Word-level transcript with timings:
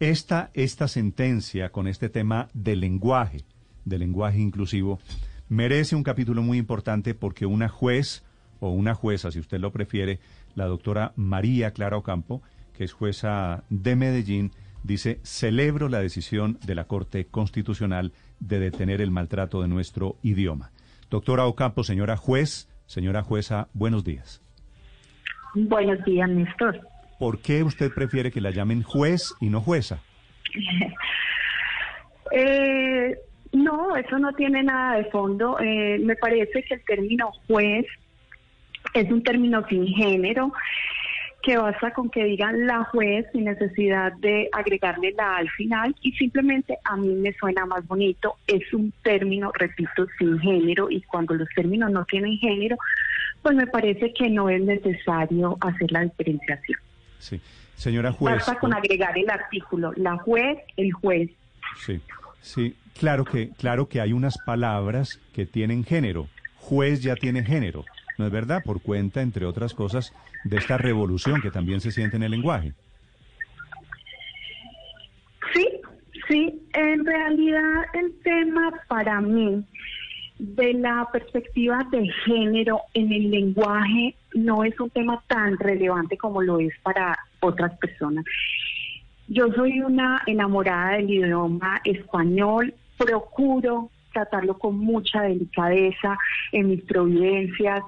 Esta, 0.00 0.50
esta 0.54 0.88
sentencia 0.88 1.70
con 1.70 1.86
este 1.86 2.08
tema 2.08 2.48
del 2.52 2.80
lenguaje, 2.80 3.44
del 3.84 4.00
lenguaje 4.00 4.40
inclusivo, 4.40 4.98
merece 5.48 5.94
un 5.94 6.02
capítulo 6.02 6.42
muy 6.42 6.58
importante 6.58 7.14
porque 7.14 7.46
una 7.46 7.68
juez 7.68 8.24
o 8.58 8.70
una 8.70 8.94
jueza, 8.94 9.30
si 9.30 9.38
usted 9.38 9.60
lo 9.60 9.70
prefiere, 9.70 10.18
la 10.56 10.66
doctora 10.66 11.12
María 11.14 11.70
Clara 11.72 11.96
Ocampo, 11.96 12.42
que 12.72 12.84
es 12.84 12.92
jueza 12.92 13.62
de 13.70 13.94
Medellín, 13.94 14.50
dice, 14.82 15.20
celebro 15.22 15.88
la 15.88 16.00
decisión 16.00 16.58
de 16.66 16.74
la 16.74 16.84
Corte 16.84 17.26
Constitucional 17.26 18.12
de 18.40 18.58
detener 18.58 19.00
el 19.00 19.12
maltrato 19.12 19.62
de 19.62 19.68
nuestro 19.68 20.16
idioma. 20.22 20.72
Doctora 21.08 21.46
Ocampo, 21.46 21.84
señora 21.84 22.16
juez, 22.16 22.68
señora 22.86 23.22
jueza, 23.22 23.68
buenos 23.74 24.02
días. 24.02 24.42
Buenos 25.54 26.02
días, 26.04 26.28
Néstor. 26.28 26.80
¿Por 27.22 27.38
qué 27.38 27.62
usted 27.62 27.94
prefiere 27.94 28.32
que 28.32 28.40
la 28.40 28.50
llamen 28.50 28.82
juez 28.82 29.32
y 29.40 29.48
no 29.48 29.60
jueza? 29.60 30.02
eh, 32.32 33.16
no, 33.52 33.94
eso 33.94 34.18
no 34.18 34.32
tiene 34.32 34.64
nada 34.64 34.96
de 34.96 35.04
fondo. 35.04 35.56
Eh, 35.60 36.00
me 36.00 36.16
parece 36.16 36.64
que 36.64 36.74
el 36.74 36.84
término 36.84 37.30
juez 37.46 37.86
es 38.92 39.08
un 39.08 39.22
término 39.22 39.64
sin 39.68 39.86
género 39.86 40.52
que 41.44 41.56
basta 41.58 41.92
con 41.92 42.10
que 42.10 42.24
digan 42.24 42.66
la 42.66 42.82
juez 42.86 43.24
sin 43.30 43.44
necesidad 43.44 44.14
de 44.14 44.48
agregarle 44.50 45.12
la 45.12 45.36
al 45.36 45.48
final 45.50 45.94
y 46.02 46.10
simplemente 46.14 46.76
a 46.82 46.96
mí 46.96 47.06
me 47.06 47.32
suena 47.34 47.64
más 47.66 47.86
bonito. 47.86 48.34
Es 48.48 48.74
un 48.74 48.92
término, 49.04 49.52
repito, 49.54 50.08
sin 50.18 50.40
género 50.40 50.90
y 50.90 51.00
cuando 51.02 51.34
los 51.34 51.48
términos 51.54 51.88
no 51.92 52.04
tienen 52.04 52.36
género, 52.38 52.76
pues 53.42 53.54
me 53.54 53.68
parece 53.68 54.12
que 54.12 54.28
no 54.28 54.48
es 54.48 54.60
necesario 54.60 55.56
hacer 55.60 55.92
la 55.92 56.00
diferenciación. 56.00 56.80
Sí, 57.22 57.40
señora 57.76 58.10
juez. 58.10 58.34
Basta 58.34 58.58
con 58.58 58.74
agregar 58.74 59.16
el 59.16 59.30
artículo, 59.30 59.92
la 59.96 60.16
juez, 60.18 60.58
el 60.76 60.92
juez. 60.92 61.30
Sí, 61.78 62.00
sí, 62.40 62.76
claro 62.98 63.24
que, 63.24 63.50
claro 63.50 63.88
que 63.88 64.00
hay 64.00 64.12
unas 64.12 64.36
palabras 64.38 65.20
que 65.32 65.46
tienen 65.46 65.84
género. 65.84 66.26
Juez 66.56 67.00
ya 67.00 67.14
tiene 67.14 67.44
género. 67.44 67.84
¿no 68.18 68.26
es 68.26 68.32
verdad? 68.32 68.62
Por 68.64 68.82
cuenta, 68.82 69.22
entre 69.22 69.46
otras 69.46 69.74
cosas, 69.74 70.12
de 70.44 70.56
esta 70.56 70.78
revolución 70.78 71.40
que 71.40 71.50
también 71.50 71.80
se 71.80 71.92
siente 71.92 72.16
en 72.16 72.22
el 72.24 72.32
lenguaje. 72.32 72.72
Sí, 75.54 75.68
sí, 76.28 76.68
en 76.72 77.04
realidad 77.04 77.84
el 77.94 78.12
tema 78.22 78.72
para 78.88 79.20
mí 79.20 79.64
de 80.42 80.74
la 80.74 81.08
perspectiva 81.12 81.86
de 81.92 82.08
género 82.24 82.80
en 82.94 83.12
el 83.12 83.30
lenguaje 83.30 84.16
no 84.34 84.64
es 84.64 84.78
un 84.80 84.90
tema 84.90 85.22
tan 85.28 85.56
relevante 85.56 86.16
como 86.16 86.42
lo 86.42 86.58
es 86.58 86.72
para 86.82 87.16
otras 87.38 87.78
personas. 87.78 88.24
Yo 89.28 89.52
soy 89.52 89.80
una 89.80 90.20
enamorada 90.26 90.96
del 90.96 91.10
idioma 91.10 91.80
español, 91.84 92.74
procuro 92.98 93.90
tratarlo 94.12 94.58
con 94.58 94.78
mucha 94.78 95.22
delicadeza 95.22 96.18
en 96.50 96.70
mis 96.70 96.82
providencias, 96.82 97.84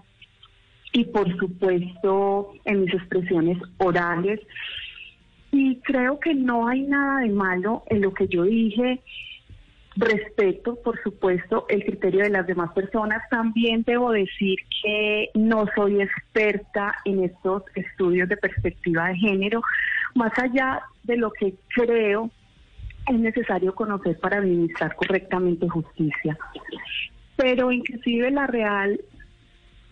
y 0.94 1.04
por 1.06 1.36
supuesto 1.36 2.52
en 2.64 2.82
mis 2.82 2.94
expresiones 2.94 3.58
orales. 3.78 4.40
Y 5.50 5.76
creo 5.80 6.20
que 6.20 6.34
no 6.34 6.68
hay 6.68 6.82
nada 6.82 7.20
de 7.20 7.30
malo 7.30 7.82
en 7.88 8.00
lo 8.00 8.14
que 8.14 8.28
yo 8.28 8.44
dije. 8.44 9.00
Respeto, 9.96 10.76
por 10.82 11.00
supuesto, 11.02 11.66
el 11.68 11.84
criterio 11.84 12.24
de 12.24 12.30
las 12.30 12.46
demás 12.46 12.72
personas. 12.72 13.22
También 13.30 13.84
debo 13.86 14.10
decir 14.10 14.58
que 14.82 15.30
no 15.34 15.66
soy 15.76 16.02
experta 16.02 16.96
en 17.04 17.22
estos 17.22 17.62
estudios 17.76 18.28
de 18.28 18.36
perspectiva 18.36 19.08
de 19.08 19.16
género, 19.16 19.62
más 20.14 20.32
allá 20.38 20.82
de 21.04 21.16
lo 21.16 21.30
que 21.30 21.54
creo 21.68 22.30
es 23.06 23.18
necesario 23.18 23.74
conocer 23.74 24.18
para 24.18 24.38
administrar 24.38 24.96
correctamente 24.96 25.68
justicia. 25.68 26.36
Pero 27.36 27.70
inclusive 27.70 28.30
la 28.30 28.46
Real 28.46 29.00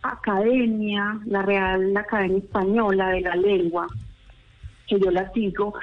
academia, 0.03 1.21
la 1.27 1.43
Real 1.43 1.97
Academia 1.97 2.39
Española 2.39 3.11
de 3.11 3.21
la 3.21 3.37
Lengua, 3.37 3.87
que 4.87 4.99
yo 4.99 5.11
la 5.11 5.31
sigo, 5.33 5.75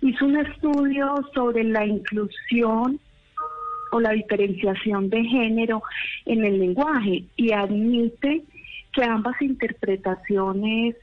hizo 0.00 0.24
un 0.24 0.36
estudio 0.36 1.14
sobre 1.34 1.64
la 1.64 1.84
inclusión 1.86 3.00
o 3.92 4.00
la 4.00 4.10
diferenciación 4.10 5.10
de 5.10 5.24
género 5.24 5.82
en 6.26 6.44
el 6.44 6.58
lenguaje 6.58 7.24
y 7.36 7.52
admite 7.52 8.42
que 8.92 9.04
ambas 9.04 9.40
interpretaciones 9.42 10.96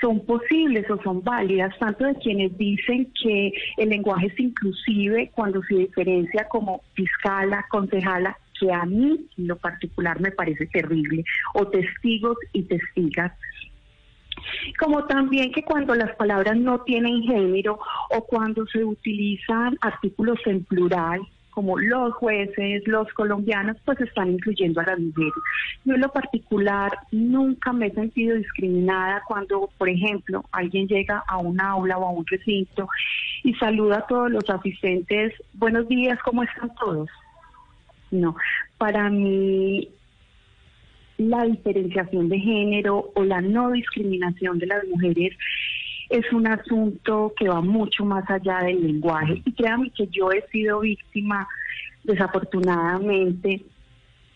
son 0.00 0.24
posibles 0.24 0.88
o 0.90 1.02
son 1.02 1.22
válidas, 1.22 1.76
tanto 1.78 2.04
de 2.04 2.14
quienes 2.16 2.56
dicen 2.56 3.12
que 3.20 3.52
el 3.76 3.88
lenguaje 3.88 4.26
es 4.26 4.38
inclusive 4.38 5.30
cuando 5.34 5.62
se 5.64 5.74
diferencia 5.74 6.46
como 6.48 6.82
fiscala, 6.94 7.66
concejala 7.68 8.36
que 8.58 8.72
a 8.72 8.84
mí 8.84 9.28
en 9.36 9.48
lo 9.48 9.56
particular 9.56 10.20
me 10.20 10.30
parece 10.30 10.66
terrible, 10.66 11.24
o 11.54 11.66
testigos 11.68 12.36
y 12.52 12.62
testigas. 12.62 13.32
Como 14.78 15.04
también 15.04 15.52
que 15.52 15.62
cuando 15.62 15.94
las 15.94 16.14
palabras 16.16 16.56
no 16.56 16.80
tienen 16.80 17.22
género 17.22 17.78
o 18.10 18.24
cuando 18.24 18.66
se 18.66 18.84
utilizan 18.84 19.78
artículos 19.80 20.38
en 20.46 20.64
plural, 20.64 21.20
como 21.58 21.76
los 21.76 22.14
jueces, 22.14 22.86
los 22.86 23.12
colombianos, 23.14 23.76
pues 23.84 24.00
están 24.00 24.30
incluyendo 24.30 24.80
a 24.80 24.84
las 24.84 25.00
mujeres. 25.00 25.32
Yo 25.84 25.96
en 25.96 26.02
lo 26.02 26.12
particular 26.12 26.92
nunca 27.10 27.72
me 27.72 27.88
he 27.88 27.90
sentido 27.92 28.36
discriminada 28.36 29.24
cuando, 29.26 29.68
por 29.76 29.88
ejemplo, 29.88 30.44
alguien 30.52 30.86
llega 30.86 31.24
a 31.26 31.38
un 31.38 31.60
aula 31.60 31.98
o 31.98 32.06
a 32.06 32.12
un 32.12 32.24
recinto 32.26 32.88
y 33.42 33.54
saluda 33.54 33.98
a 33.98 34.06
todos 34.06 34.30
los 34.30 34.48
asistentes, 34.48 35.32
buenos 35.54 35.88
días, 35.88 36.16
¿cómo 36.24 36.44
están 36.44 36.72
todos? 36.76 37.10
No, 38.12 38.36
para 38.78 39.10
mí 39.10 39.88
la 41.18 41.44
diferenciación 41.44 42.28
de 42.28 42.38
género 42.38 43.10
o 43.14 43.24
la 43.24 43.40
no 43.40 43.72
discriminación 43.72 44.58
de 44.58 44.66
las 44.66 44.86
mujeres 44.86 45.36
es 46.08 46.32
un 46.32 46.46
asunto 46.46 47.34
que 47.36 47.48
va 47.48 47.60
mucho 47.60 48.04
más 48.04 48.28
allá 48.30 48.60
del 48.60 48.82
lenguaje. 48.82 49.42
Y 49.44 49.52
créanme 49.52 49.90
que 49.90 50.06
yo 50.06 50.32
he 50.32 50.46
sido 50.48 50.80
víctima, 50.80 51.46
desafortunadamente, 52.04 53.62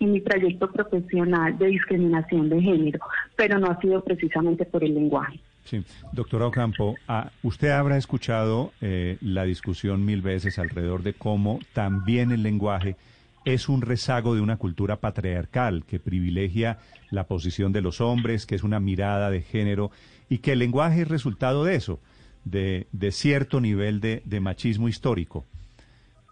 en 0.01 0.13
mi 0.13 0.21
trayecto 0.21 0.71
profesional 0.71 1.57
de 1.57 1.69
discriminación 1.69 2.49
de 2.49 2.61
género, 2.61 2.99
pero 3.37 3.59
no 3.59 3.69
ha 3.69 3.81
sido 3.81 4.03
precisamente 4.03 4.65
por 4.65 4.85
el 4.85 4.95
lenguaje. 4.95 5.41
Sí, 5.65 5.83
doctora 6.13 6.49
Ocampo, 6.49 6.97
ah, 7.07 7.31
usted 7.45 7.71
habrá 7.71 7.97
escuchado 7.97 8.73
eh, 8.81 9.17
la 9.21 9.45
discusión 9.45 10.05
mil 10.05 10.21
veces 10.21 10.59
alrededor 10.59 11.05
de 11.05 11.15
cómo 11.15 11.61
también 11.73 12.33
el 12.33 12.43
lenguaje 12.43 12.97
es 13.45 13.69
un 13.69 13.83
rezago 13.83 14.35
de 14.35 14.41
una 14.41 14.57
cultura 14.57 14.97
patriarcal 14.97 15.85
que 15.85 15.99
privilegia 15.99 16.79
la 17.11 17.27
posición 17.27 17.73
de 17.73 17.83
los 17.83 18.01
hombres, 18.01 18.47
que 18.47 18.55
es 18.55 18.63
una 18.63 18.81
mirada 18.81 19.31
de 19.31 19.43
género 19.43 19.91
y 20.29 20.39
que 20.39 20.53
el 20.53 20.61
lenguaje 20.61 21.03
es 21.03 21.09
resultado 21.09 21.65
de 21.65 21.75
eso, 21.75 22.01
de, 22.45 22.87
cierto 23.11 23.61
nivel 23.61 24.01
de, 24.01 24.41
machismo 24.41 24.89
histórico. 24.89 25.45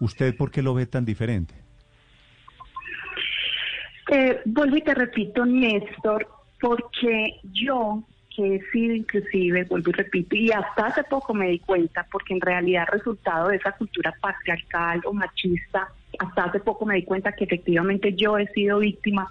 ¿Usted 0.00 0.36
por 0.36 0.50
qué 0.50 0.62
lo 0.62 0.74
ve 0.74 0.86
tan 0.86 1.04
diferente? 1.04 1.54
Eh, 4.10 4.40
vuelvo 4.44 4.76
y 4.76 4.82
te 4.82 4.94
repito, 4.94 5.44
Néstor, 5.44 6.26
porque 6.60 7.40
yo 7.52 8.02
que 8.34 8.56
he 8.56 8.70
sido 8.70 8.94
inclusive, 8.94 9.64
vuelvo 9.64 9.90
y 9.90 9.92
repito, 9.92 10.36
y 10.36 10.50
hasta 10.52 10.86
hace 10.86 11.04
poco 11.04 11.34
me 11.34 11.48
di 11.48 11.58
cuenta, 11.58 12.06
porque 12.10 12.32
en 12.32 12.40
realidad 12.40 12.86
resultado 12.90 13.48
de 13.48 13.56
esa 13.56 13.72
cultura 13.72 14.14
patriarcal 14.20 15.00
o 15.04 15.12
machista 15.12 15.88
hasta 16.20 16.44
hace 16.44 16.60
poco 16.60 16.84
me 16.84 16.96
di 16.96 17.02
cuenta 17.02 17.32
que 17.32 17.44
efectivamente 17.44 18.12
yo 18.14 18.36
he 18.36 18.46
sido 18.48 18.78
víctima 18.78 19.26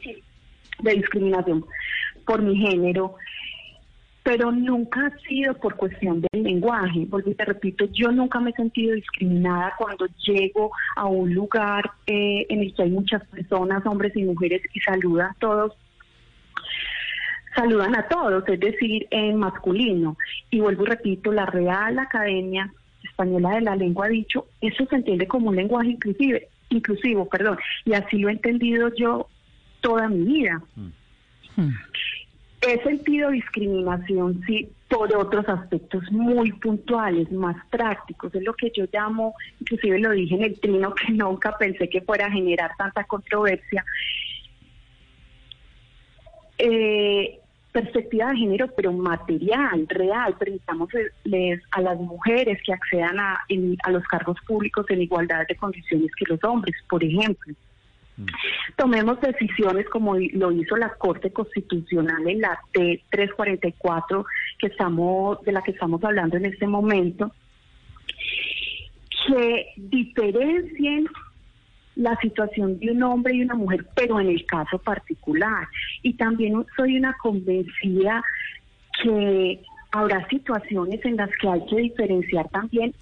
de 0.79 0.93
discriminación 0.93 1.63
por 2.25 2.41
mi 2.41 2.57
género, 2.57 3.15
pero 4.23 4.51
nunca 4.51 5.05
ha 5.05 5.19
sido 5.19 5.53
por 5.53 5.75
cuestión 5.75 6.21
del 6.21 6.43
lenguaje, 6.43 7.07
porque 7.09 7.35
te 7.35 7.45
repito, 7.45 7.85
yo 7.91 8.11
nunca 8.11 8.39
me 8.39 8.49
he 8.49 8.53
sentido 8.53 8.95
discriminada 8.95 9.73
cuando 9.77 10.07
llego 10.25 10.71
a 10.95 11.05
un 11.05 11.31
lugar 11.33 11.91
eh, 12.07 12.47
en 12.49 12.61
el 12.61 12.73
que 12.73 12.83
hay 12.83 12.89
muchas 12.89 13.23
personas, 13.27 13.85
hombres 13.85 14.15
y 14.15 14.23
mujeres, 14.23 14.63
y 14.73 14.79
saludan 14.79 15.29
a 15.29 15.35
todos 15.39 15.73
saludan 17.55 17.95
a 17.95 18.07
todos, 18.07 18.47
es 18.47 18.59
decir, 18.59 19.07
en 19.11 19.35
masculino. 19.37 20.15
Y 20.49 20.61
vuelvo 20.61 20.83
y 20.83 20.87
repito, 20.87 21.31
la 21.31 21.45
Real 21.45 21.99
Academia 21.99 22.71
Española 23.03 23.55
de 23.55 23.61
la 23.61 23.75
Lengua 23.75 24.05
ha 24.05 24.09
dicho, 24.09 24.45
eso 24.61 24.85
se 24.85 24.95
entiende 24.95 25.27
como 25.27 25.49
un 25.49 25.55
lenguaje 25.55 25.89
inclusive 25.89 26.47
inclusivo, 26.69 27.27
perdón, 27.27 27.57
y 27.85 27.93
así 27.93 28.17
lo 28.17 28.29
he 28.29 28.33
entendido 28.33 28.89
yo 28.95 29.27
toda 29.81 30.07
mi 30.07 30.23
vida. 30.23 30.61
Mm. 30.75 31.69
He 32.61 32.83
sentido 32.83 33.31
discriminación, 33.31 34.41
sí, 34.45 34.69
por 34.89 35.15
otros 35.15 35.47
aspectos 35.47 36.03
muy 36.11 36.51
puntuales, 36.53 37.31
más 37.31 37.55
prácticos. 37.69 38.33
Es 38.35 38.43
lo 38.43 38.53
que 38.53 38.71
yo 38.75 38.85
llamo, 38.91 39.33
inclusive 39.61 39.99
lo 39.99 40.11
dije 40.11 40.35
en 40.35 40.43
el 40.43 40.59
trino, 40.59 40.93
que 40.95 41.13
nunca 41.13 41.57
pensé 41.57 41.87
que 41.87 42.01
fuera 42.01 42.25
a 42.25 42.31
generar 42.31 42.71
tanta 42.77 43.03
controversia. 43.05 43.85
Eh, 46.57 47.39
perspectiva 47.71 48.31
de 48.31 48.37
género, 48.37 48.67
pero 48.75 48.91
material, 48.91 49.85
real. 49.87 50.35
Permitamos 50.37 50.89
a 51.71 51.81
las 51.81 51.99
mujeres 51.99 52.59
que 52.65 52.73
accedan 52.73 53.19
a, 53.19 53.45
a 53.83 53.91
los 53.91 54.03
cargos 54.05 54.37
públicos 54.47 54.85
en 54.89 55.01
igualdad 55.01 55.47
de 55.47 55.55
condiciones 55.55 56.11
que 56.15 56.25
los 56.27 56.43
hombres, 56.43 56.75
por 56.89 57.03
ejemplo. 57.03 57.53
Mm. 58.17 58.25
Tomemos 58.75 59.21
decisiones 59.21 59.87
como 59.89 60.15
lo 60.15 60.51
hizo 60.51 60.75
la 60.75 60.89
Corte 60.95 61.31
Constitucional 61.31 62.27
en 62.27 62.41
la 62.41 62.59
T344 62.73 64.25
que 64.59 64.67
estamos 64.67 65.41
de 65.43 65.51
la 65.51 65.61
que 65.61 65.71
estamos 65.71 66.03
hablando 66.03 66.37
en 66.37 66.45
este 66.45 66.67
momento, 66.67 67.31
que 69.27 69.67
diferencien 69.77 71.07
la 71.99 72.17
situación 72.21 72.79
de 72.79 72.91
un 72.91 73.03
hombre 73.03 73.35
y 73.35 73.41
una 73.41 73.55
mujer, 73.55 73.85
pero 73.93 74.21
en 74.21 74.29
el 74.29 74.45
caso 74.45 74.79
particular. 74.79 75.67
Y 76.01 76.13
también 76.13 76.65
soy 76.77 76.97
una 76.97 77.13
convencida 77.21 78.23
que 79.03 79.61
habrá 79.91 80.25
situaciones 80.29 81.03
en 81.03 81.17
las 81.17 81.29
que 81.41 81.49
hay 81.49 81.65
que 81.65 81.75
diferenciar 81.75 82.47
también 82.49 82.95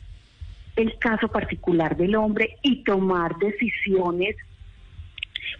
el 0.75 0.97
caso 0.97 1.27
particular 1.27 1.95
del 1.95 2.15
hombre 2.15 2.57
y 2.63 2.83
tomar 2.83 3.37
decisiones 3.37 4.35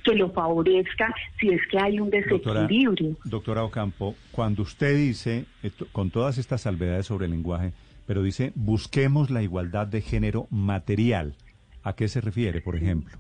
que 0.04 0.16
lo 0.16 0.32
favorezcan 0.32 1.14
si 1.40 1.50
es 1.50 1.62
que 1.70 1.78
hay 1.78 2.00
un 2.00 2.10
desequilibrio. 2.10 2.92
Doctora, 2.92 3.20
doctora 3.26 3.64
Ocampo, 3.66 4.16
cuando 4.32 4.64
usted 4.64 4.96
dice, 4.96 5.46
con 5.92 6.10
todas 6.10 6.40
estas 6.40 6.62
salvedades 6.62 7.06
sobre 7.06 7.26
el 7.26 7.32
lenguaje, 7.32 7.74
pero 8.08 8.24
dice, 8.24 8.52
busquemos 8.56 9.30
la 9.30 9.44
igualdad 9.44 9.86
de 9.86 10.02
género 10.02 10.48
material, 10.50 11.36
¿a 11.84 11.94
qué 11.94 12.08
se 12.08 12.20
refiere, 12.20 12.62
por 12.62 12.76
ejemplo? 12.76 13.20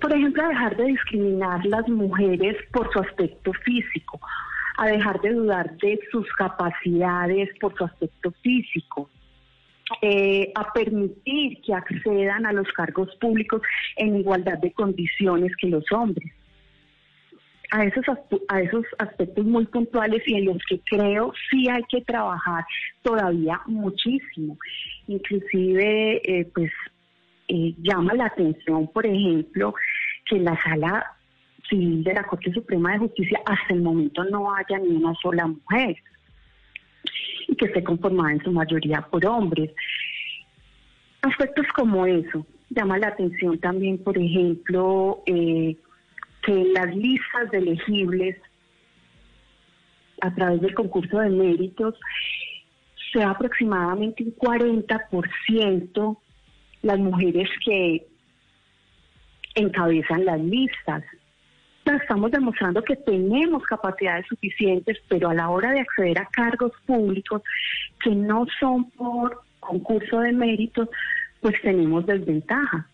Por 0.00 0.12
ejemplo, 0.12 0.44
a 0.44 0.48
dejar 0.48 0.76
de 0.76 0.84
discriminar 0.84 1.64
las 1.66 1.88
mujeres 1.88 2.56
por 2.72 2.90
su 2.92 3.00
aspecto 3.00 3.52
físico, 3.64 4.20
a 4.78 4.86
dejar 4.86 5.20
de 5.20 5.32
dudar 5.32 5.76
de 5.78 6.00
sus 6.10 6.26
capacidades 6.32 7.50
por 7.60 7.76
su 7.76 7.84
aspecto 7.84 8.32
físico, 8.42 9.10
eh, 10.02 10.52
a 10.54 10.72
permitir 10.72 11.60
que 11.62 11.74
accedan 11.74 12.46
a 12.46 12.52
los 12.52 12.68
cargos 12.72 13.14
públicos 13.16 13.60
en 13.96 14.16
igualdad 14.16 14.58
de 14.58 14.72
condiciones 14.72 15.54
que 15.56 15.68
los 15.68 15.84
hombres. 15.92 16.32
A 17.72 17.84
esos, 17.84 18.04
a 18.48 18.60
esos 18.62 18.84
aspectos 18.98 19.44
muy 19.44 19.64
puntuales 19.66 20.22
y 20.26 20.34
en 20.34 20.46
los 20.46 20.58
que 20.68 20.80
creo 20.80 21.32
sí 21.50 21.68
hay 21.68 21.84
que 21.84 22.00
trabajar 22.00 22.64
todavía 23.02 23.60
muchísimo. 23.66 24.58
Inclusive, 25.06 26.20
eh, 26.24 26.48
pues 26.52 26.72
eh, 27.52 27.74
llama 27.82 28.14
la 28.14 28.26
atención, 28.26 28.86
por 28.92 29.04
ejemplo, 29.04 29.74
que 30.24 30.36
en 30.36 30.44
la 30.44 30.56
sala 30.62 31.16
civil 31.68 32.04
de 32.04 32.14
la 32.14 32.22
Corte 32.22 32.52
Suprema 32.52 32.92
de 32.92 32.98
Justicia 33.00 33.40
hasta 33.44 33.74
el 33.74 33.82
momento 33.82 34.22
no 34.22 34.54
haya 34.54 34.78
ni 34.78 34.90
una 34.90 35.14
sola 35.20 35.48
mujer 35.48 35.96
y 37.48 37.56
que 37.56 37.64
esté 37.64 37.82
conformada 37.82 38.32
en 38.32 38.44
su 38.44 38.52
mayoría 38.52 39.00
por 39.00 39.26
hombres. 39.26 39.72
Aspectos 41.22 41.66
como 41.74 42.06
eso. 42.06 42.46
Llama 42.68 42.98
la 42.98 43.08
atención 43.08 43.58
también, 43.58 43.98
por 43.98 44.16
ejemplo, 44.16 45.24
eh, 45.26 45.76
que 46.42 46.64
las 46.72 46.94
listas 46.94 47.50
de 47.50 47.58
elegibles 47.58 48.36
a 50.20 50.32
través 50.36 50.60
del 50.60 50.74
concurso 50.74 51.18
de 51.18 51.30
méritos 51.30 51.98
sea 53.12 53.30
aproximadamente 53.30 54.22
un 54.22 54.36
40% 54.36 56.16
las 56.82 56.98
mujeres 56.98 57.48
que 57.64 58.06
encabezan 59.54 60.24
las 60.24 60.40
listas. 60.40 61.04
Estamos 61.84 62.30
demostrando 62.30 62.84
que 62.84 62.94
tenemos 62.94 63.64
capacidades 63.64 64.26
suficientes, 64.28 64.98
pero 65.08 65.30
a 65.30 65.34
la 65.34 65.48
hora 65.48 65.72
de 65.72 65.80
acceder 65.80 66.18
a 66.18 66.26
cargos 66.26 66.72
públicos 66.86 67.42
que 68.02 68.10
no 68.10 68.46
son 68.60 68.90
por 68.90 69.42
concurso 69.58 70.20
de 70.20 70.32
méritos, 70.32 70.88
pues 71.40 71.60
tenemos 71.62 72.06
desventaja. 72.06 72.86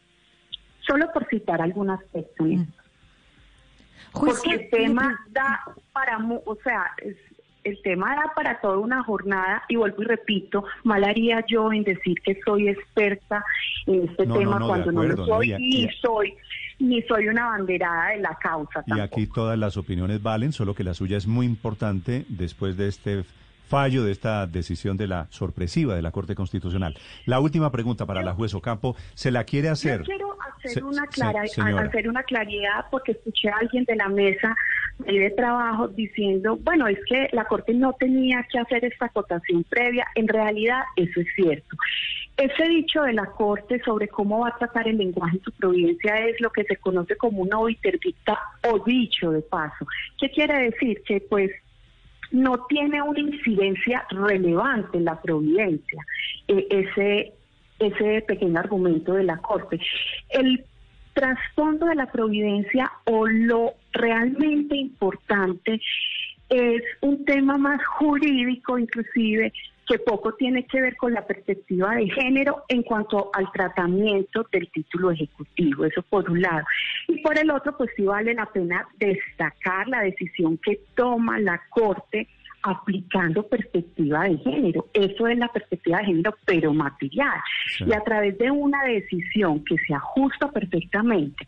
Solo 0.81 1.13
por 1.13 1.27
citar 1.29 1.61
algún 1.61 1.91
aspecto. 1.91 2.45
Mm. 2.45 2.67
Porque 4.13 4.55
el 4.55 4.71
tema 4.71 5.21
da 5.31 5.61
para, 5.93 6.19
o 6.47 6.57
sea, 6.63 6.87
es, 7.03 7.17
el 7.67 7.83
tema 7.83 8.15
da 8.15 8.33
para 8.35 8.61
toda 8.61 8.79
una 8.79 9.03
jornada 9.03 9.63
y 9.69 9.77
vuelvo 9.77 10.03
y 10.03 10.07
repito, 10.07 10.65
mal 10.85 11.03
haría 11.05 11.45
yo 11.49 11.73
en 11.73 11.83
decir 11.83 12.21
que 12.23 12.39
soy 12.45 12.69
experta 12.69 13.45
en 13.87 14.09
este 14.09 14.27
tema 14.27 14.61
cuando 14.65 14.93
no 14.93 15.03
lo 15.03 15.27
soy 15.27 15.55
y, 15.59 15.89
soy 16.01 16.35
ni 16.79 17.03
soy 17.03 17.29
una 17.29 17.47
banderada 17.47 18.11
de 18.11 18.19
la 18.19 18.37
causa. 18.41 18.85
Y 18.87 19.01
aquí 19.01 19.27
todas 19.27 19.59
las 19.59 19.77
opiniones 19.77 20.23
valen, 20.23 20.53
solo 20.53 20.75
que 20.75 20.85
la 20.85 20.95
suya 20.95 21.17
es 21.17 21.27
muy 21.27 21.47
importante 21.47 22.25
después 22.29 22.77
de 22.77 22.89
este 22.89 23.25
fallo 23.67 24.05
de 24.05 24.13
esta 24.13 24.47
decisión 24.47 24.97
de 24.97 25.09
la 25.09 25.27
sorpresiva 25.31 25.97
de 25.97 26.03
la 26.03 26.13
Corte 26.13 26.35
Constitucional. 26.35 26.97
La 27.25 27.41
última 27.41 27.73
pregunta 27.73 28.07
para 28.07 28.23
la 28.23 28.33
juez 28.35 28.55
Ocampo, 28.55 28.95
¿se 29.15 29.31
la 29.31 29.43
quiere 29.45 29.69
hacer? 29.69 30.01
Yo 30.01 30.05
quiero 30.05 30.37
hacer, 30.55 30.85
una, 30.85 31.07
clara, 31.07 31.43
hacer 31.43 32.09
una 32.09 32.23
claridad 32.23 32.87
porque 32.91 33.13
escuché 33.13 33.49
a 33.49 33.57
alguien 33.57 33.85
de 33.85 33.97
la 33.97 34.09
mesa 34.09 34.55
de 34.99 35.31
trabajo 35.31 35.89
diciendo, 35.89 36.59
bueno, 36.63 36.87
es 36.87 36.99
que 37.09 37.29
la 37.33 37.45
Corte 37.45 37.75
no 37.75 37.93
tenía 37.93 38.47
que 38.51 38.59
hacer 38.59 38.85
esta 38.85 39.07
acotación 39.07 39.65
previa. 39.65 40.07
En 40.15 40.27
realidad, 40.27 40.83
eso 40.97 41.21
es 41.21 41.27
cierto. 41.35 41.77
Ese 42.37 42.69
dicho 42.69 43.03
de 43.03 43.13
la 43.13 43.27
Corte 43.27 43.81
sobre 43.85 44.09
cómo 44.09 44.41
va 44.41 44.49
a 44.49 44.59
tratar 44.59 44.89
el 44.89 44.99
lenguaje 44.99 45.37
en 45.37 45.43
su 45.43 45.53
providencia 45.53 46.17
es 46.27 46.41
lo 46.41 46.51
que 46.51 46.65
se 46.65 46.77
conoce 46.77 47.17
como 47.17 47.43
una 47.43 47.59
obiterdicta 47.59 48.39
o 48.69 48.79
dicho 48.81 49.31
de 49.31 49.43
paso. 49.43 49.87
¿Qué 50.19 50.31
quiere 50.31 50.71
decir? 50.71 51.03
Que 51.07 51.21
pues 51.21 51.51
no 52.31 52.67
tiene 52.69 53.01
una 53.01 53.21
incidencia 53.21 54.05
relevante 54.11 54.99
en 54.99 55.05
la 55.05 55.21
providencia, 55.21 56.05
eh, 56.49 56.67
ese, 56.71 57.33
ese 57.79 58.23
pequeño 58.23 58.59
argumento 58.59 59.15
de 59.15 59.25
la 59.25 59.39
Corte. 59.39 59.81
El 60.29 60.65
trasfondo 61.15 61.87
de 61.87 61.95
la 61.95 62.13
providencia 62.13 62.93
o 63.05 63.27
lo 63.27 63.73
realmente 63.97 64.77
importante 64.77 65.81
es 66.49 66.83
un 67.01 67.25
tema 67.25 67.59
más 67.59 67.85
jurídico 67.85 68.79
inclusive 68.79 69.53
que 69.87 69.99
poco 70.01 70.35
tiene 70.35 70.65
que 70.65 70.81
ver 70.81 70.97
con 70.97 71.15
la 71.15 71.27
perspectiva 71.27 71.95
de 71.95 72.11
género 72.11 72.65
en 72.69 72.83
cuanto 72.83 73.31
al 73.33 73.51
tratamiento 73.53 74.45
del 74.51 74.69
título 74.71 75.13
ejecutivo, 75.13 75.85
eso 75.85 76.03
por 76.03 76.29
un 76.29 76.43
lado. 76.43 76.65
Y 77.07 77.19
por 77.19 77.39
el 77.39 77.51
otro, 77.51 77.77
pues 77.77 77.91
sí 77.97 78.05
vale 78.05 78.35
la 78.35 78.47
pena 78.47 78.87
destacar 78.99 79.89
la 79.89 80.01
decisión 80.01 80.59
que 80.59 80.81
toma 80.97 81.39
la 81.39 81.63
Corte 81.71 82.27
aplicando 82.63 83.47
perspectiva 83.47 84.25
de 84.25 84.39
género. 84.39 84.87
Eso 84.93 85.29
es 85.29 85.39
la 85.39 85.49
perspectiva 85.49 85.99
de 85.99 86.07
género, 86.07 86.35
pero 86.45 86.75
material. 86.75 87.39
Y 87.79 87.93
a 87.93 88.01
través 88.01 88.37
de 88.39 88.51
una 88.51 88.83
decisión 88.85 89.65
que 89.65 89.77
se 89.87 89.95
ajusta 89.95 90.51
perfectamente 90.51 91.47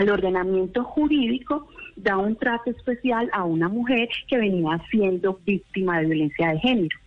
al 0.00 0.08
ordenamiento 0.08 0.82
jurídico, 0.82 1.68
da 1.96 2.16
un 2.16 2.36
trato 2.36 2.70
especial 2.70 3.28
a 3.32 3.44
una 3.44 3.68
mujer 3.68 4.08
que 4.26 4.38
venía 4.38 4.80
siendo 4.90 5.38
víctima 5.44 6.00
de 6.00 6.06
violencia 6.06 6.52
de 6.52 6.58
género. 6.58 6.98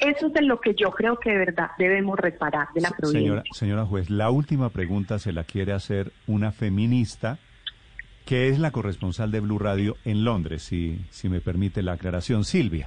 Eso 0.00 0.26
es 0.26 0.32
de 0.32 0.42
lo 0.42 0.60
que 0.60 0.74
yo 0.74 0.90
creo 0.90 1.16
que 1.18 1.30
de 1.30 1.38
verdad 1.38 1.70
debemos 1.78 2.18
reparar 2.18 2.68
de 2.74 2.80
la 2.80 2.90
provincia. 2.90 3.20
Señora, 3.20 3.42
señora 3.52 3.86
juez, 3.86 4.10
la 4.10 4.30
última 4.30 4.70
pregunta 4.70 5.18
se 5.20 5.32
la 5.32 5.44
quiere 5.44 5.72
hacer 5.72 6.12
una 6.26 6.50
feminista 6.50 7.38
que 8.26 8.48
es 8.48 8.58
la 8.58 8.70
corresponsal 8.70 9.30
de 9.30 9.40
Blue 9.40 9.58
Radio 9.58 9.96
en 10.04 10.24
Londres, 10.24 10.62
si, 10.62 11.04
si 11.10 11.28
me 11.28 11.40
permite 11.40 11.82
la 11.82 11.92
aclaración. 11.92 12.44
Silvia. 12.44 12.86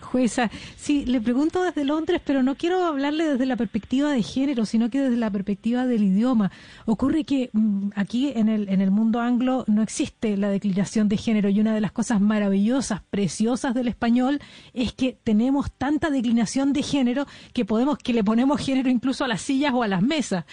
Jueza, 0.00 0.50
sí, 0.76 1.04
le 1.04 1.20
pregunto 1.20 1.62
desde 1.62 1.84
Londres, 1.84 2.20
pero 2.24 2.42
no 2.42 2.54
quiero 2.54 2.84
hablarle 2.84 3.32
desde 3.32 3.46
la 3.46 3.56
perspectiva 3.56 4.12
de 4.12 4.22
género, 4.22 4.66
sino 4.66 4.90
que 4.90 5.00
desde 5.00 5.16
la 5.16 5.30
perspectiva 5.30 5.86
del 5.86 6.04
idioma. 6.04 6.50
Ocurre 6.86 7.24
que 7.24 7.50
mm, 7.52 7.90
aquí 7.94 8.32
en 8.34 8.48
el, 8.48 8.68
en 8.68 8.80
el 8.80 8.90
mundo 8.90 9.20
anglo 9.20 9.64
no 9.66 9.82
existe 9.82 10.36
la 10.36 10.48
declinación 10.48 11.08
de 11.08 11.16
género 11.16 11.48
y 11.48 11.60
una 11.60 11.74
de 11.74 11.80
las 11.80 11.92
cosas 11.92 12.20
maravillosas, 12.20 13.02
preciosas 13.10 13.74
del 13.74 13.88
español 13.88 14.40
es 14.72 14.92
que 14.92 15.18
tenemos 15.24 15.70
tanta 15.72 16.10
declinación 16.10 16.72
de 16.72 16.82
género 16.82 17.26
que 17.52 17.64
podemos, 17.64 17.98
que 17.98 18.12
le 18.12 18.24
ponemos 18.24 18.60
género 18.60 18.90
incluso 18.90 19.24
a 19.24 19.28
las 19.28 19.42
sillas 19.42 19.72
o 19.74 19.82
a 19.82 19.88
las 19.88 20.02
mesas 20.02 20.44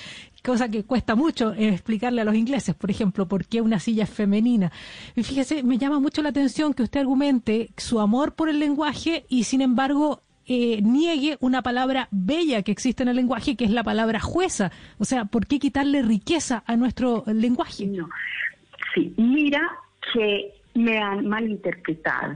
cosa 0.45 0.69
que 0.69 0.83
cuesta 0.83 1.15
mucho 1.15 1.53
explicarle 1.53 2.21
a 2.21 2.25
los 2.25 2.35
ingleses, 2.35 2.75
por 2.75 2.91
ejemplo, 2.91 3.27
por 3.27 3.45
qué 3.45 3.61
una 3.61 3.79
silla 3.79 4.03
es 4.03 4.09
femenina. 4.09 4.71
Y 5.15 5.23
fíjese, 5.23 5.63
me 5.63 5.77
llama 5.77 5.99
mucho 5.99 6.21
la 6.21 6.29
atención 6.29 6.73
que 6.73 6.83
usted 6.83 7.01
argumente 7.01 7.69
su 7.77 7.99
amor 7.99 8.35
por 8.35 8.49
el 8.49 8.59
lenguaje 8.59 9.25
y 9.27 9.43
sin 9.43 9.61
embargo 9.61 10.21
eh, 10.47 10.79
niegue 10.81 11.37
una 11.41 11.63
palabra 11.63 12.07
bella 12.11 12.61
que 12.61 12.71
existe 12.71 13.03
en 13.03 13.09
el 13.09 13.15
lenguaje, 13.15 13.55
que 13.55 13.65
es 13.65 13.71
la 13.71 13.83
palabra 13.83 14.19
jueza. 14.19 14.71
O 14.99 15.05
sea, 15.05 15.25
¿por 15.25 15.47
qué 15.47 15.59
quitarle 15.59 16.03
riqueza 16.03 16.63
a 16.67 16.75
nuestro 16.75 17.23
lenguaje? 17.27 17.87
No. 17.87 18.07
Sí, 18.93 19.13
mira 19.17 19.61
que 20.13 20.53
me 20.75 20.99
han 20.99 21.27
malinterpretado. 21.27 22.35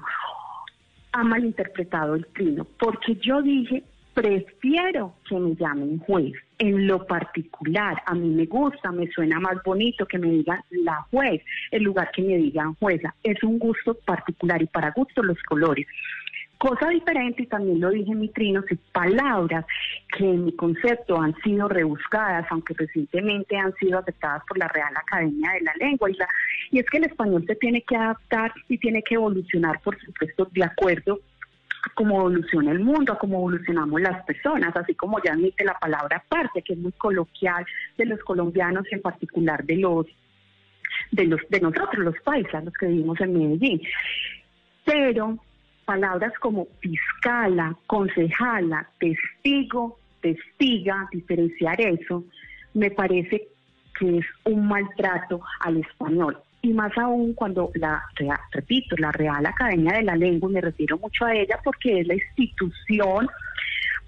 Ha 1.11 1.23
malinterpretado 1.23 2.15
el 2.15 2.25
trino, 2.27 2.65
porque 2.79 3.15
yo 3.21 3.41
dije 3.41 3.83
prefiero 4.13 5.13
que 5.27 5.35
me 5.35 5.55
llamen 5.55 5.99
juez. 5.99 6.33
En 6.59 6.87
lo 6.87 7.07
particular, 7.07 8.01
a 8.05 8.13
mí 8.13 8.29
me 8.29 8.45
gusta, 8.45 8.91
me 8.91 9.07
suena 9.11 9.39
más 9.39 9.63
bonito 9.63 10.05
que 10.05 10.17
me 10.17 10.29
digan 10.29 10.61
la 10.69 11.01
juez, 11.09 11.41
en 11.71 11.83
lugar 11.83 12.11
que 12.11 12.21
me 12.21 12.35
digan 12.35 12.75
jueza. 12.75 13.15
Es 13.23 13.41
un 13.43 13.57
gusto 13.59 13.93
particular 14.05 14.61
y 14.61 14.65
para 14.65 14.91
gusto 14.91 15.23
los 15.23 15.41
colores. 15.43 15.87
Cosa 16.57 16.89
diferente, 16.89 17.43
y 17.43 17.45
también 17.45 17.79
lo 17.79 17.89
dije 17.89 18.11
en 18.11 18.19
mi 18.19 18.27
trino, 18.27 18.61
si 18.67 18.75
palabras 18.91 19.65
que 20.17 20.25
en 20.25 20.43
mi 20.43 20.51
concepto 20.51 21.21
han 21.21 21.33
sido 21.41 21.69
rebuscadas, 21.69 22.45
aunque 22.49 22.73
recientemente 22.73 23.55
han 23.55 23.73
sido 23.75 23.99
aceptadas 23.99 24.43
por 24.45 24.57
la 24.57 24.67
Real 24.67 24.91
Academia 24.97 25.51
de 25.53 25.61
la 25.61 25.73
Lengua. 25.79 26.11
Y, 26.11 26.15
la, 26.15 26.27
y 26.71 26.79
es 26.79 26.85
que 26.87 26.97
el 26.97 27.05
español 27.05 27.45
se 27.47 27.55
tiene 27.55 27.81
que 27.83 27.95
adaptar 27.95 28.51
y 28.67 28.77
tiene 28.77 29.01
que 29.01 29.15
evolucionar, 29.15 29.79
por 29.79 29.97
supuesto, 30.01 30.49
de 30.51 30.65
acuerdo 30.65 31.21
a 31.83 31.93
cómo 31.93 32.19
evoluciona 32.19 32.71
el 32.71 32.79
mundo, 32.79 33.13
a 33.13 33.17
cómo 33.17 33.37
evolucionamos 33.37 34.01
las 34.01 34.23
personas, 34.25 34.75
así 34.75 34.93
como 34.95 35.21
ya 35.23 35.33
admite 35.33 35.63
la 35.63 35.77
palabra 35.79 36.23
parte, 36.27 36.61
que 36.61 36.73
es 36.73 36.79
muy 36.79 36.91
coloquial 36.93 37.65
de 37.97 38.05
los 38.05 38.19
colombianos 38.21 38.85
y 38.91 38.95
en 38.95 39.01
particular 39.01 39.63
de 39.63 39.77
los 39.77 40.05
de 41.11 41.25
los 41.25 41.39
de 41.49 41.61
nosotros 41.61 42.03
los 42.03 42.19
paisas, 42.23 42.63
los 42.63 42.73
que 42.73 42.87
vivimos 42.87 43.19
en 43.21 43.33
Medellín. 43.33 43.81
Pero 44.85 45.37
palabras 45.85 46.33
como 46.39 46.67
fiscala, 46.79 47.75
concejala, 47.87 48.87
testigo, 48.99 49.99
testiga, 50.21 51.07
diferenciar 51.11 51.79
eso, 51.81 52.23
me 52.73 52.91
parece 52.91 53.47
que 53.97 54.19
es 54.19 54.25
un 54.45 54.67
maltrato 54.67 55.41
al 55.61 55.77
español. 55.77 56.37
Y 56.61 56.73
más 56.73 56.97
aún 56.97 57.33
cuando 57.33 57.71
la, 57.75 58.03
repito, 58.51 58.95
la 58.97 59.11
Real 59.11 59.45
Academia 59.45 59.93
de 59.93 60.03
la 60.03 60.15
Lengua, 60.15 60.49
me 60.49 60.61
refiero 60.61 60.97
mucho 60.97 61.25
a 61.25 61.33
ella 61.33 61.59
porque 61.63 62.01
es 62.01 62.07
la 62.07 62.15
institución 62.15 63.27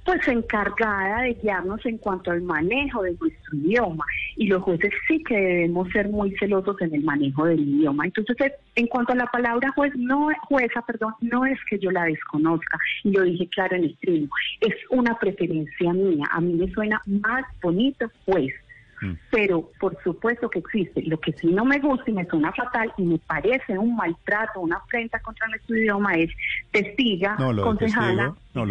pues 0.03 0.27
encargada 0.27 1.21
de 1.21 1.35
guiarnos 1.35 1.85
en 1.85 1.97
cuanto 1.97 2.31
al 2.31 2.41
manejo 2.41 3.03
de 3.03 3.15
nuestro 3.19 3.57
idioma 3.57 4.03
y 4.35 4.47
los 4.47 4.63
jueces 4.63 4.91
sí 5.07 5.23
que 5.23 5.35
debemos 5.35 5.89
ser 5.89 6.09
muy 6.09 6.35
celosos 6.37 6.75
en 6.81 6.95
el 6.95 7.03
manejo 7.03 7.45
del 7.45 7.59
idioma. 7.59 8.05
Entonces, 8.05 8.35
eh, 8.39 8.53
en 8.75 8.87
cuanto 8.87 9.13
a 9.13 9.15
la 9.15 9.27
palabra 9.27 9.71
juez, 9.75 9.93
no 9.95 10.29
jueza, 10.47 10.81
perdón, 10.81 11.13
no 11.21 11.45
es 11.45 11.59
que 11.69 11.77
yo 11.77 11.91
la 11.91 12.05
desconozca 12.05 12.79
y 13.03 13.11
lo 13.11 13.21
dije 13.21 13.47
claro 13.49 13.75
en 13.75 13.83
el 13.83 13.97
trino, 13.97 14.29
es 14.59 14.73
una 14.89 15.17
preferencia 15.19 15.93
mía. 15.93 16.25
A 16.31 16.41
mí 16.41 16.53
me 16.53 16.71
suena 16.73 16.99
más 17.05 17.45
bonito 17.61 18.09
juez 18.25 18.53
Mm. 19.01 19.13
Pero 19.31 19.69
por 19.79 20.01
supuesto 20.03 20.49
que 20.49 20.59
existe. 20.59 21.01
Lo 21.03 21.19
que 21.19 21.33
sí 21.33 21.47
no 21.47 21.65
me 21.65 21.79
gusta 21.79 22.09
y 22.09 22.13
me 22.13 22.25
suena 22.25 22.51
fatal 22.53 22.93
y 22.97 23.03
me 23.03 23.17
parece 23.17 23.77
un 23.77 23.95
maltrato, 23.95 24.61
una 24.61 24.77
afrenta 24.77 25.19
contra 25.19 25.47
nuestro 25.47 25.75
idioma 25.75 26.13
es 26.13 26.29
testiga, 26.71 27.35
no, 27.39 27.51
lo 27.51 27.63
concejala, 27.63 28.09
de 28.09 28.15
testigo, 28.15 28.37
no, 28.53 28.65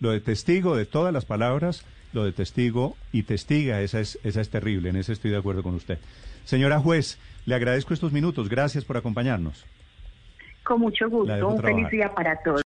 lo 0.00 0.10
de, 0.10 0.20
testigo 0.20 0.76
de 0.76 0.84
todas 0.84 1.12
las 1.12 1.24
palabras, 1.24 1.86
lo 2.12 2.24
de 2.24 2.32
testigo 2.32 2.96
y 3.12 3.22
testiga, 3.22 3.80
esa 3.80 4.00
es, 4.00 4.18
esa 4.24 4.42
es 4.42 4.50
terrible, 4.50 4.90
en 4.90 4.96
eso 4.96 5.12
estoy 5.12 5.30
de 5.30 5.38
acuerdo 5.38 5.62
con 5.62 5.74
usted. 5.74 5.98
Señora 6.44 6.78
juez, 6.78 7.18
le 7.46 7.54
agradezco 7.54 7.94
estos 7.94 8.12
minutos, 8.12 8.48
gracias 8.48 8.84
por 8.84 8.98
acompañarnos. 8.98 9.64
Con 10.64 10.80
mucho 10.80 11.08
gusto, 11.08 11.48
un 11.48 11.60
feliz 11.60 11.88
día 11.90 12.14
para 12.14 12.36
todos. 12.42 12.60